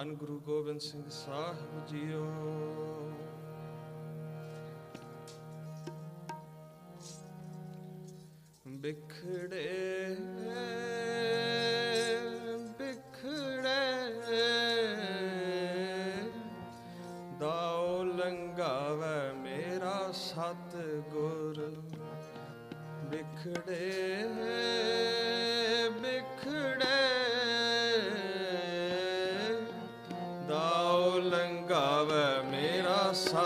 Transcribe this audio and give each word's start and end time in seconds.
ਧੰਨ 0.00 0.14
ਗੁਰੂ 0.14 0.38
ਗੋਬਿੰਦ 0.40 0.80
ਸਿੰਘ 0.80 1.02
ਸਾਹਿਬ 1.10 1.86
ਜੀਓ 1.86 2.24
ਬਿਖੜੇ 8.66 9.66
ਬਿਖੜੇ 12.78 13.74
ਦਾਉ 17.40 18.02
ਲੰਗਾਵੇ 18.04 19.32
ਮੇਰਾ 19.42 20.10
ਸਤ 20.12 20.76
ਗੁਰ 21.10 21.60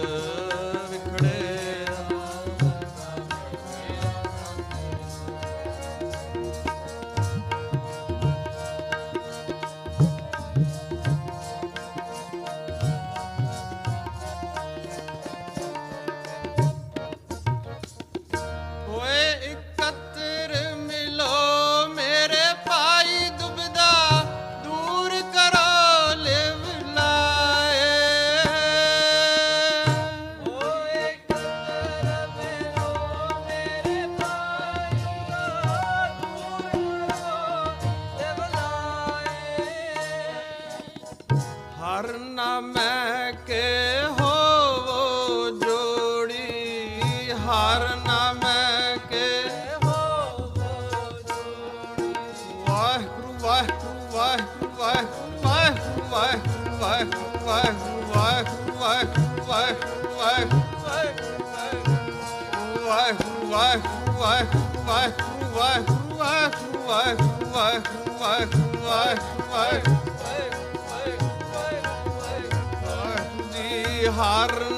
har 74.15 74.74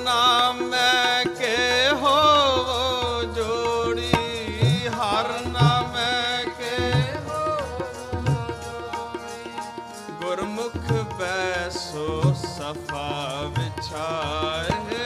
ਸੋ 11.96 12.32
ਸਫਾ 12.34 13.50
ਵਿਛਾਏ 13.58 15.05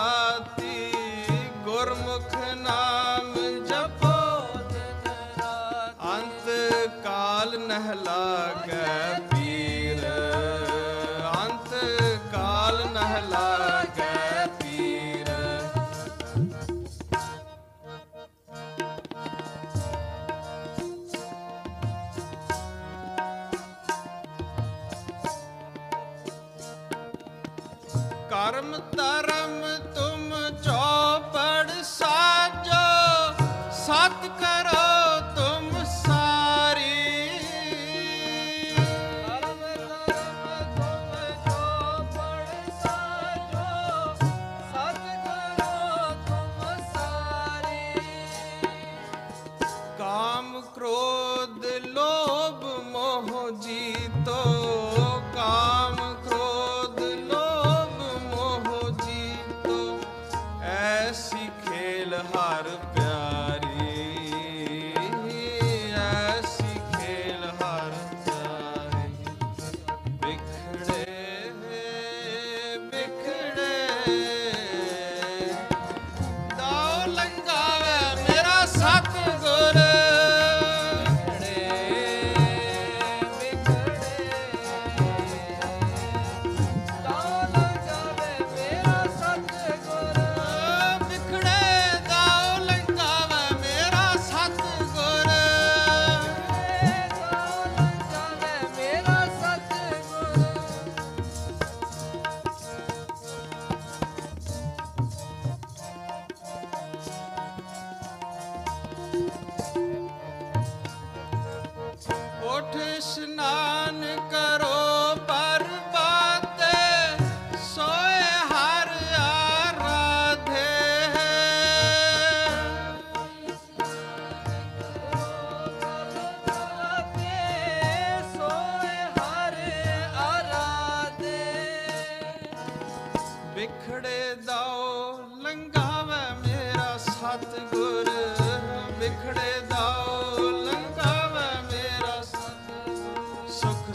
पहला 7.81 8.60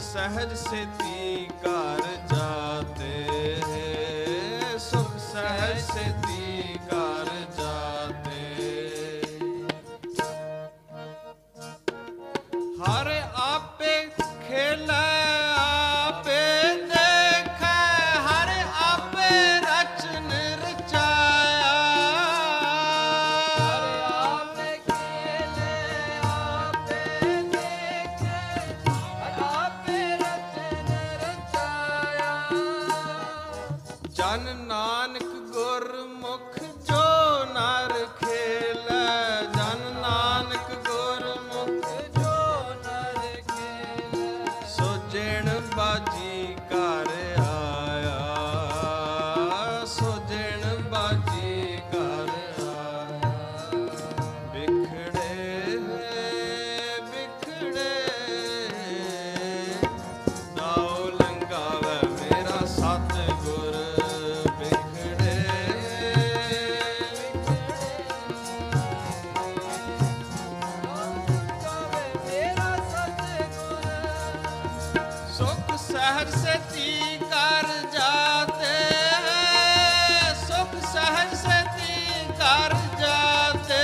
ਸਹਿਜ 0.00 0.52
ਸੇਤੀ 0.54 1.48
ਘਰ 1.64 2.02
ਜਾਤੇ। 2.34 3.35
ਸਹਜ 76.06 76.28
ਕਰ 77.20 77.66
ਜਾਤੇ 77.92 78.74
ਸੁਖ 80.46 80.76
ਕਰ 80.84 81.24
ਜਾਤੇ 81.24 81.24
ਸਤੀ 81.26 82.24
ਕਰ 82.38 82.74
ਜਾਤੇ 83.00 83.82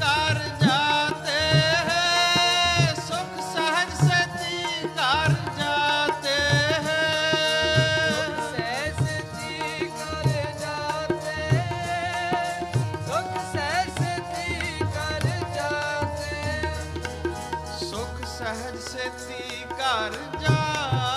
ਕਰ 0.00 0.40
ਜਾਤੇ 0.60 0.87
ਸ਼ਹਿਰ 18.48 18.76
ਸੇਤੀ 18.80 19.64
ਘਰ 19.72 20.12
ਜਾ 20.40 21.07